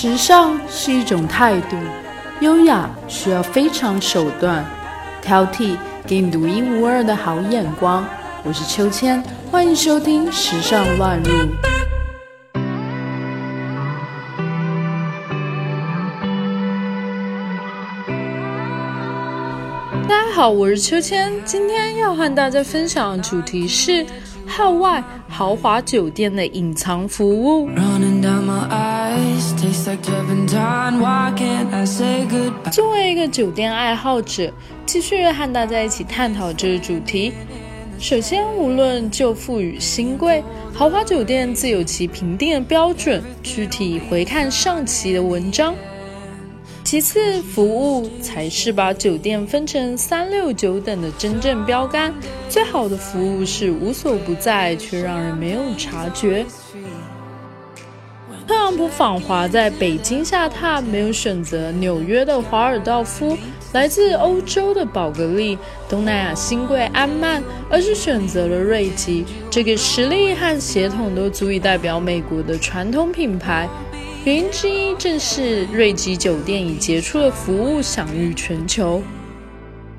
[0.00, 1.76] 时尚是一种态度，
[2.38, 4.64] 优雅需要非常手段，
[5.20, 5.76] 挑剔
[6.06, 8.06] 给你独一无二的好眼光。
[8.44, 11.32] 我是秋千，欢迎收听《时尚乱入》。
[20.08, 24.06] 大家好，我是秋千，今天要和大家分享的主题是
[24.46, 27.68] 号外豪华酒店的隐藏服务。
[32.70, 34.52] 作为一个酒店爱好者，
[34.84, 37.32] 继续和大家一起探讨这个主题。
[37.98, 40.44] 首先，无论旧富与新贵，
[40.74, 45.74] 豪华酒店自有其评定的标准，具体回看上期的文章。
[46.84, 47.64] 其次，服
[48.00, 52.14] 务才是把酒店分成三六九等的真正标杆。
[52.48, 56.46] 最好的服务是无所不在，却让人没有察觉。
[58.48, 63.36] 特朗普访华在北京下榻，没有选择纽约的华尔道夫，
[63.74, 73.68] 来自欧洲的宝格丽，东南亚新贵安曼，而是选择了瑞吉这个实力和血统都足以代表美国的传统品牌。
[74.24, 79.02] 原因之一正是瑞吉酒店以杰出的服务享誉全球。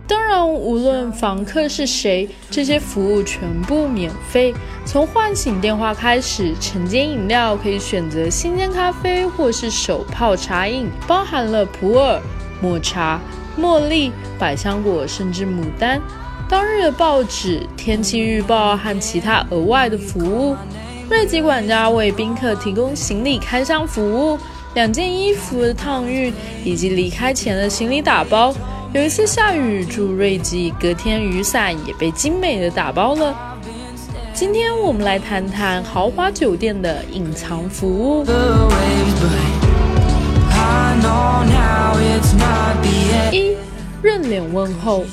[0.10, 4.52] 当然，无论房客是谁，这些服务全部免费。
[4.84, 12.20] 从唤醒电话开始，晨间饮料可以选择新鲜咖啡或是手泡茶饮，包含了普洱、
[12.60, 13.22] 抹茶、
[13.56, 16.02] 茉莉、百香果，甚至牡丹。
[16.50, 20.58] 当日的报纸、天气预报和其他额外的服务。
[21.08, 24.40] 瑞吉管家为宾客提供行李开箱服务、
[24.74, 28.52] 两件衣服的烫熨以及离开前的行李打包。
[28.92, 33.56] 有一次下雨，住瑞吉，隔天雨伞也被精美的打包了。
[34.34, 38.26] 今天我们来谈谈豪华酒店的隐藏服务。
[43.32, 43.56] 一
[44.02, 45.06] 认脸问候。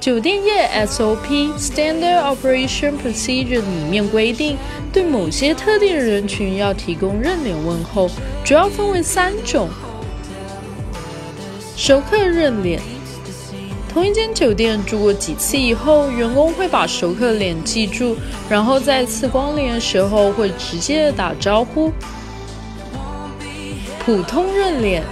[0.00, 4.56] 酒店业 SOP Standard Operation Procedure 里面规定，
[4.92, 8.10] 对某些特定人群要提供认脸问候，
[8.42, 9.68] 主要分为三种。
[11.84, 12.80] 熟客认脸，
[13.92, 18.16] 同一间酒店住过几次以后，员工会把熟客脸记住，
[18.48, 21.90] 然后再次光临的时候会直接的打招呼。
[23.98, 25.02] 普通认脸。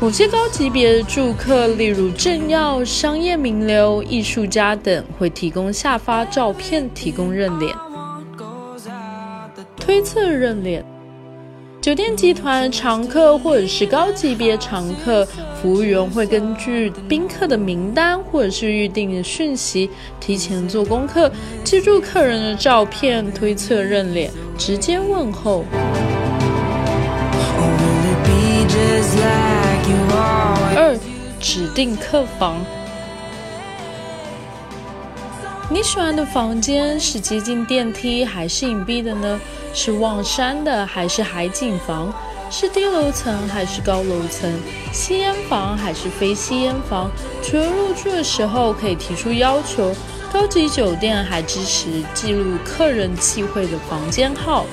[0.00, 7.74] 某些高级别的住客，例如政要、商业名流、艺术家等，会提供下发照片，提供认脸。
[9.76, 10.84] 推测认脸，
[11.84, 15.22] 酒店集团常客或者是高级别常客，
[15.60, 21.30] 服务员会根据宾客的名单或者是预定的讯息，提前做功课，
[21.62, 25.62] 记住客人的照片，推测认脸，直接问候。
[30.74, 30.98] 二，
[31.38, 32.64] 指定客房。
[35.70, 39.40] 你喜欢的房间是接近电梯还是隐蔽的呢？
[39.72, 42.12] 是望山的还是海景房？
[42.50, 44.52] 是低楼层还是高楼层？
[44.92, 47.10] 吸烟房还是非吸烟房？
[47.42, 49.94] 除了入住的时候可以提出要求，
[50.30, 54.66] 高级酒店还支持记录客人忌讳的房间号。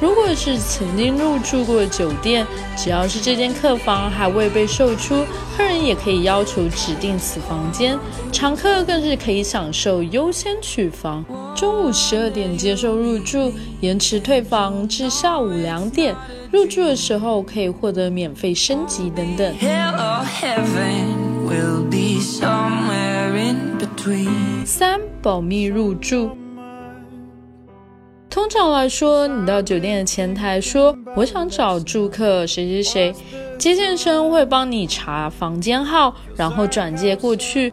[0.00, 2.46] 如果是曾经入住过的酒店，
[2.76, 5.24] 只要是这间客房还未被售出，
[5.56, 7.98] 客人也可以要求指定此房间。
[8.30, 11.24] 常客更是可以享受优先取房，
[11.56, 16.14] 中午十二点接受入住，延迟退房至下午两点。
[16.52, 19.54] 入住的时候可以获得免费升级等等。
[24.64, 26.30] 三保密入住。
[28.36, 33.14] 通常来说，你到酒店的前台说：“我想找住客谁谁谁。”
[33.56, 37.72] 接线生会帮你查房间号，然后转接过去。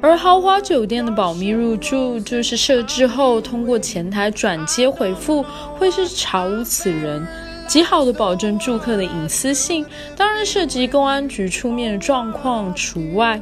[0.00, 5.44] 而豪华酒店的保密入住，就是设置后通过前台转接回复，
[5.76, 7.28] 会是查无此人，
[7.66, 9.84] 极好的保证住客的隐私性。
[10.16, 13.38] 当然，涉及公安局出面的状况除外。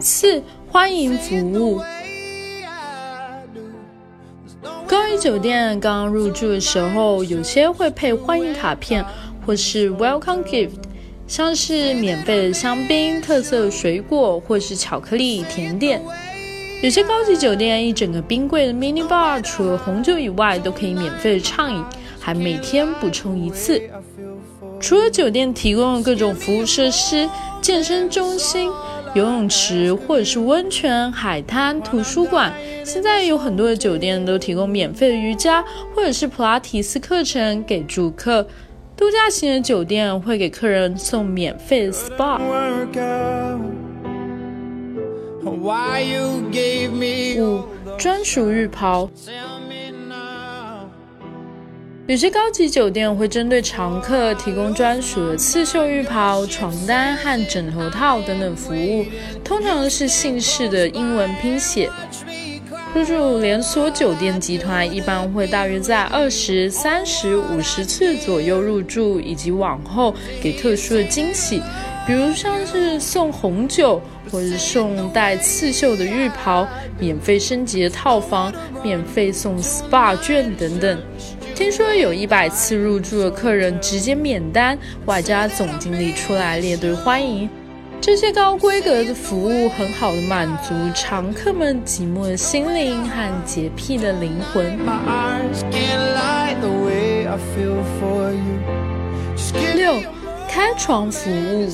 [0.00, 0.42] 四。
[0.72, 1.80] 欢迎服务。
[4.86, 9.04] 高级酒店刚入住的时候，有些会配欢迎卡片
[9.44, 10.70] 或是 welcome gift，
[11.26, 16.00] 像是免费的香槟、特色水果或是巧克力甜点。
[16.82, 21.84] 有些高级酒店一整个冰柜的 mini bar，除了红酒以外，都可以免费的畅饮，
[22.20, 23.82] 还每天补充一次。
[24.78, 27.28] 除了酒店提供的各种服务设施，
[27.60, 28.70] 健身中心。
[29.14, 32.52] 游泳池或者是温泉、海滩、图书馆。
[32.84, 35.64] 现在有很多的酒店都提供免费的瑜伽
[35.94, 38.46] 或者是普拉提斯课程给住客。
[38.96, 42.38] 度假型的酒店会给客人送免费的 SPA。
[47.40, 47.64] 五、
[47.98, 49.10] 专属浴袍。
[52.10, 59.06] 有些高级酒店会针对常客提供专属的刺绣浴袍、床单和枕头套等等服务，
[59.44, 61.88] 通常是姓氏的英文拼写。
[62.92, 70.12] 入住连锁酒店集团一般会大约在二十三十五十次左右入住，以及往后
[70.42, 71.62] 给特殊的惊喜，
[72.04, 74.02] 比如像是送红酒，
[74.32, 76.66] 或是送带刺绣的浴袍、
[76.98, 78.52] 免费升级的套房、
[78.82, 81.00] 免费送 SPA 券等等。
[81.60, 87.50] 听说有一百次入住的客人直接免单，外加总经理出来列队欢迎。
[88.00, 94.78] 这些高规格的服务很好的满足常客们寂寞的心灵和洁癖的灵魂。
[99.76, 100.00] 六，
[100.48, 101.68] 开床服务。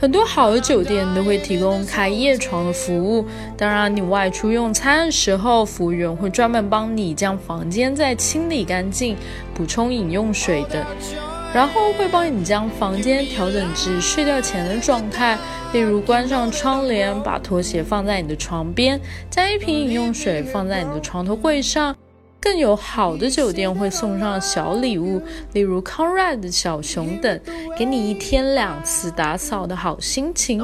[0.00, 3.26] 很多好的酒店都会提供开夜床的服务。
[3.56, 9.16] 当然，你外出用餐的时候，服务员会专门帮你将房间再清理干净，
[9.52, 10.80] 补充饮用水等。
[11.52, 15.36] 然后会帮你将房间调整至睡觉前的状态，
[15.72, 21.96] 例如关上窗帘，把拖鞋放在你的床边，将一瓶饮用水放在你的床头柜上。
[22.40, 25.20] 更有好的酒店会送上小礼物，
[25.52, 27.40] 例如 Conrad 的小熊等，
[27.76, 30.62] 给你一天两次打扫的好心情。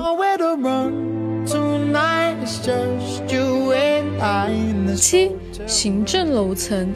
[4.97, 5.33] 七，
[5.67, 6.93] 行政楼层。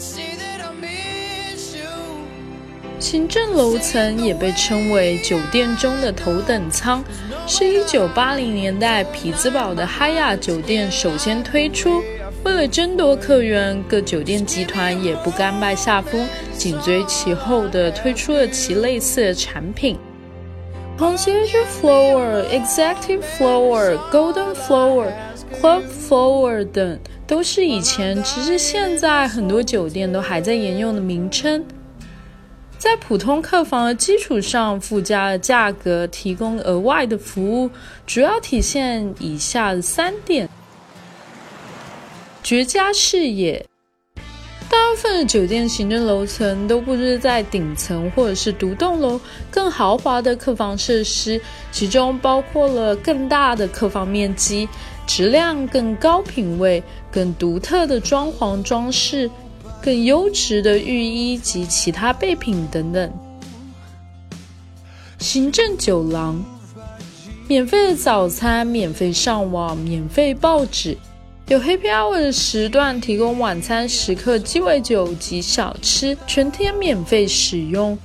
[3.00, 7.02] 行政楼层也被称为酒店中的头等舱，
[7.46, 12.02] 是一九八零年代匹兹堡的哈亚酒店首先推出。
[12.48, 19.98] 为了争夺客源，各酒店集团也不甘拜下风，紧追其后的推出了其类似的产品。
[20.98, 25.12] Concierge Floor、Executive Floor、Golden Floor、
[25.60, 31.62] Club Floor 等，都是以前直至现在很多酒店都还在沿用的名称。
[32.78, 37.70] 在普通客房的基础上附加了价格，提供额外的服务，
[38.06, 40.48] 主要体现以下三点：
[42.48, 43.66] 绝佳视野。
[44.70, 51.38] 大部分的酒店行政楼层都布置在顶层或者是独栋楼，更豪华的客房设施，
[51.70, 54.66] 其中包括了更大的客房面积、
[55.06, 59.30] 质量更高品位、更独特的装潢装饰。
[59.82, 63.12] 更优质的浴衣及其他备品等等。
[65.18, 66.42] 行政酒廊，
[67.46, 70.96] 免费的早餐，免费上网，免费报纸，
[71.48, 77.98] 有 Happy Hour 的时段提供晚餐时刻鸡尾酒及小吃，全天免费使用，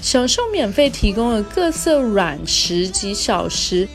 [0.00, 3.86] 享受免费提供的各色软食及小食，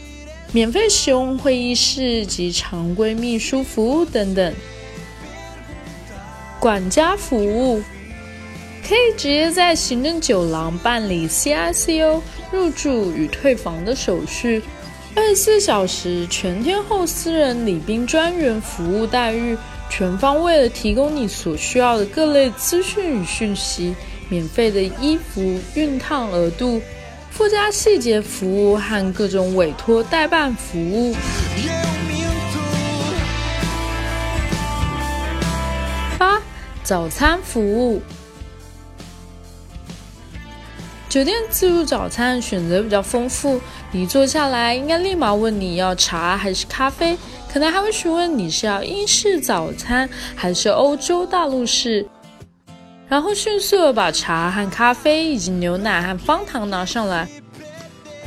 [0.52, 4.54] 免费使用会议室及常规秘书服务等等。
[6.60, 7.82] 管家服务
[8.88, 12.22] 可以直接在行政酒廊办理 CICO
[12.52, 14.62] 入住与退房的手续，
[15.16, 19.58] 二十四小时全天候私人礼宾专员服务待遇，
[19.90, 23.96] 全方位的提供你所需要的各类资讯与讯息，
[24.28, 25.42] 免费的衣服
[25.74, 26.82] 熨烫额度，
[27.32, 31.16] 附加细节服务和各种委托代办服务。
[36.20, 36.42] 八
[36.84, 38.02] 早餐服务，
[41.08, 43.62] 酒店自助早餐选择比较丰富。
[43.96, 52.06] 你坐下来，应该立马问你要茶还是咖啡，可能还会询问你是要英式早餐还是欧洲大陆式，
[53.08, 57.26] 然后迅速的把茶和咖啡以及牛奶和方糖拿上来。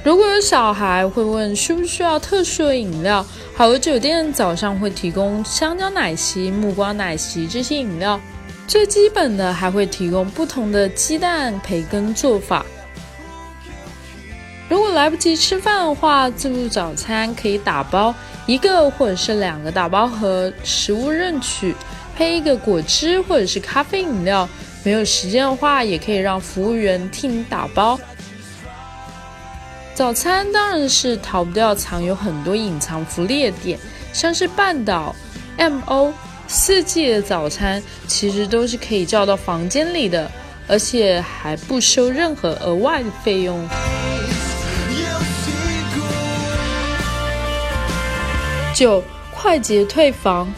[0.02, 3.22] 如果有小孩，会问需不需要特殊的饮料。
[3.54, 8.18] 好的酒店早上会提供香蕉奶昔、木瓜奶昔这些饮料。
[8.66, 12.64] 最基本的还会提供不同的鸡蛋培根做法。
[14.68, 18.14] 如果来不及吃饭的话，自助早餐可以打包
[18.46, 21.74] 一个或者是两个打包盒，食物任取，
[22.14, 24.48] 配一个果汁或者是咖啡饮料。
[24.84, 27.98] 没有时间的话，也可以让服务员替你打包。
[29.94, 33.78] 早餐当然是逃不掉藏有很多隐藏福利的点，
[34.12, 35.14] 像是半岛、
[35.56, 36.12] MO。
[36.46, 40.30] 四季的早餐其实都是可以叫到房间里的，
[40.66, 43.68] 而且还不收任何额外的费用。
[48.78, 50.48] 九、快捷退房。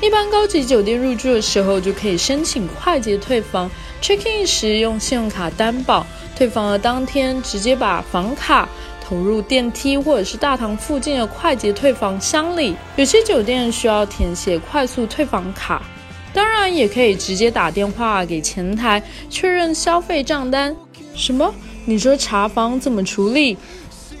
[0.00, 8.66] 一般高级酒店入住的时候就可以申请快捷退房，check in 时用信用卡担保，退房的当天直接把房卡
[9.06, 12.74] 投入电梯或者是大堂附近的快捷退房箱里。
[12.96, 15.82] 有些酒店需要填写快速退房卡，
[16.32, 20.74] 当然也可以直接打电话给前台确认消费账单。
[21.14, 21.54] 什么？
[21.84, 23.58] 你说查房怎么处理？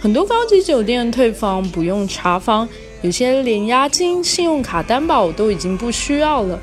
[0.00, 2.68] 很多高级酒店退房不用查房。
[3.02, 6.58] 有些连押金、信用卡担保都已经不需要了。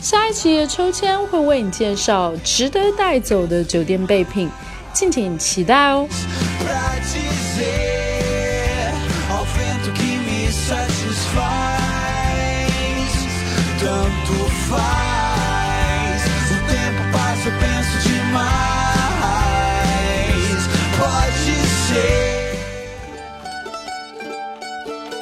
[0.00, 4.48] 下一期的抽签会为你介绍值得带走的酒店备品，
[4.92, 6.08] 敬请期待哦。